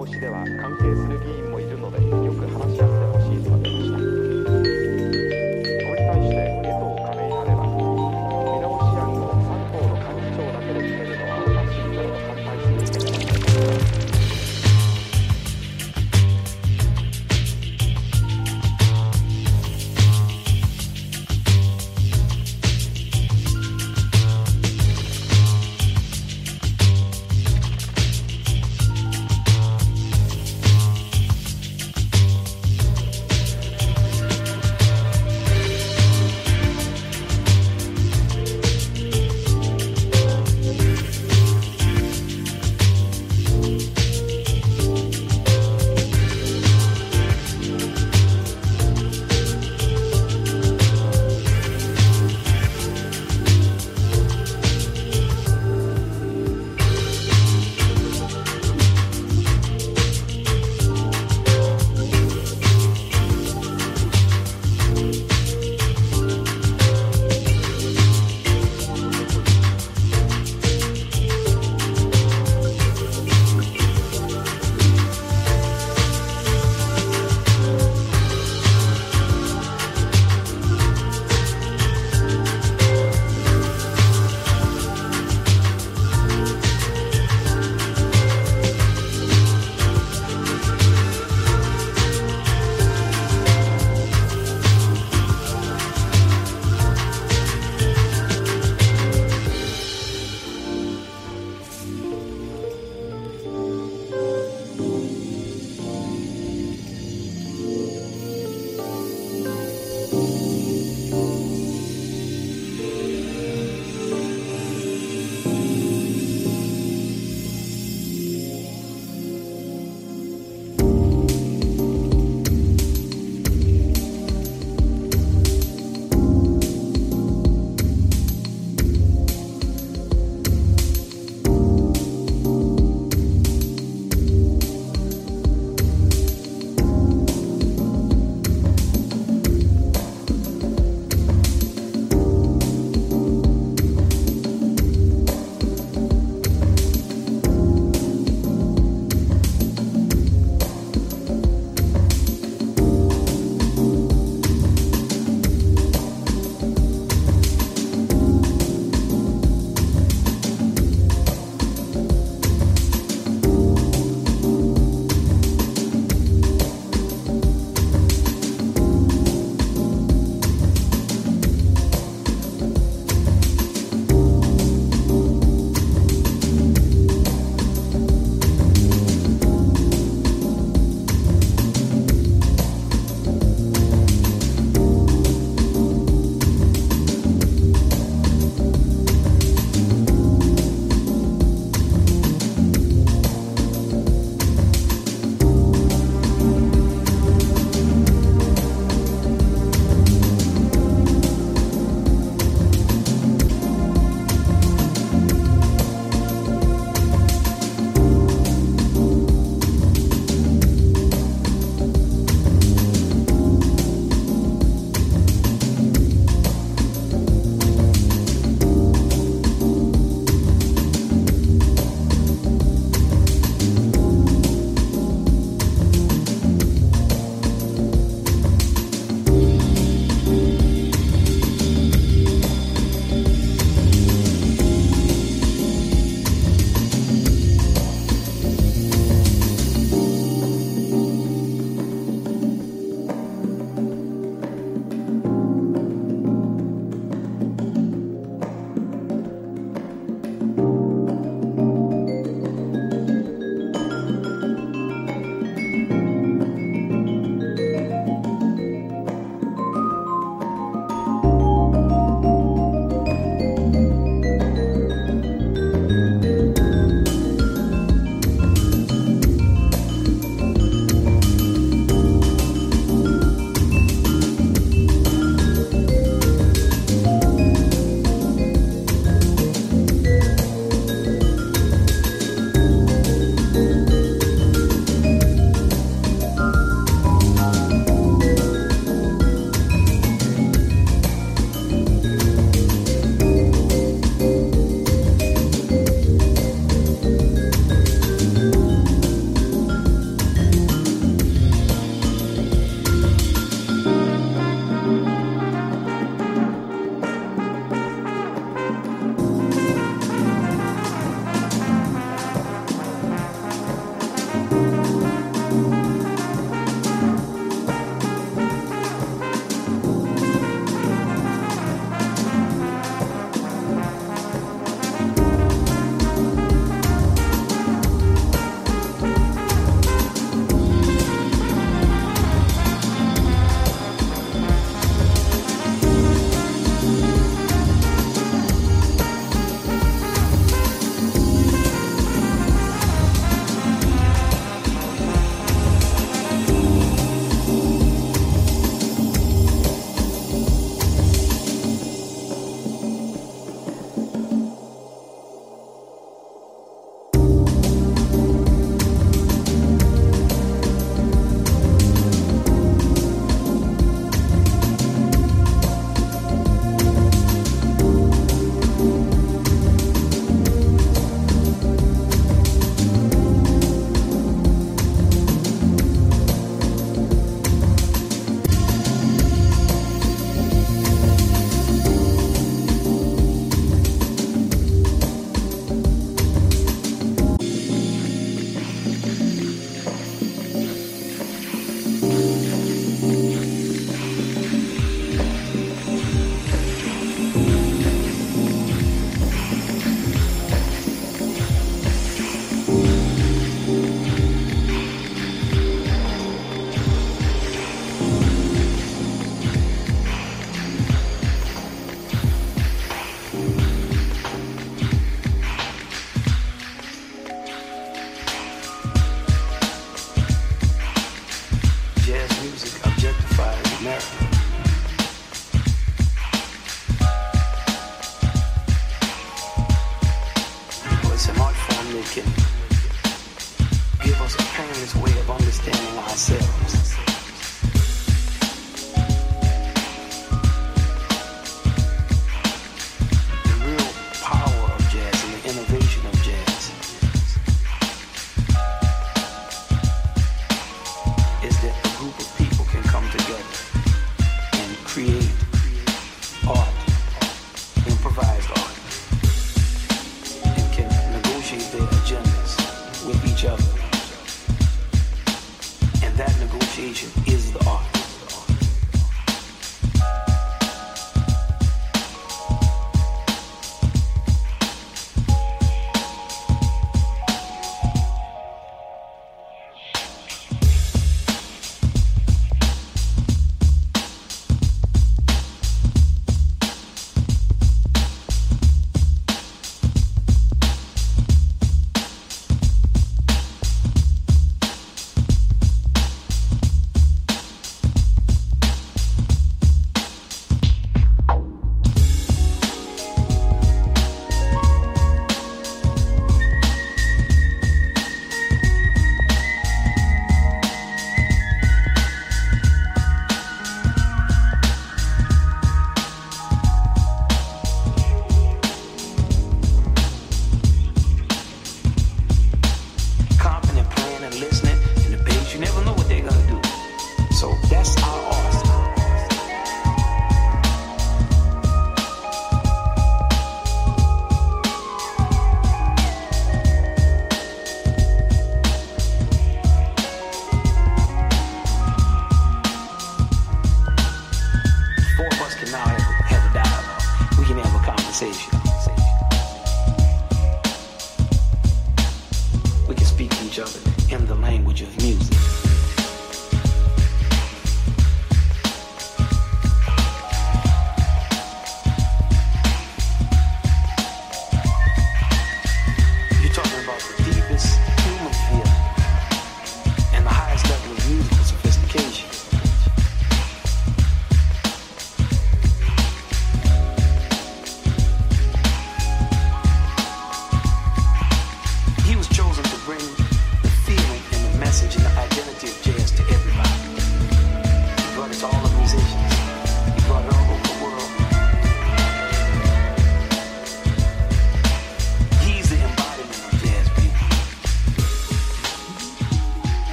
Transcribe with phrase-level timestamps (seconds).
[0.00, 3.19] 直しでは関係する議員もいるのでよく話し合ってます